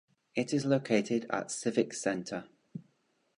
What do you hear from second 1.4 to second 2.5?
Civic Centre.